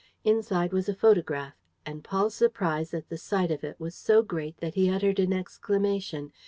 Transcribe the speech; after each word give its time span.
Inside 0.23 0.73
was 0.73 0.89
a 0.89 0.95
photograph; 0.95 1.53
and 1.85 2.03
Paul's 2.03 2.33
surprise 2.33 2.91
at 2.91 3.09
the 3.09 3.19
sight 3.19 3.51
of 3.51 3.63
it 3.63 3.79
was 3.79 3.93
so 3.93 4.23
great 4.23 4.57
that 4.57 4.73
he 4.73 4.89
uttered 4.89 5.19
an 5.19 5.31
exclamation. 5.31 6.33